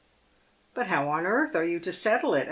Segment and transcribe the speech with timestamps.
[0.39, 2.39] * But how on earth are you to settle it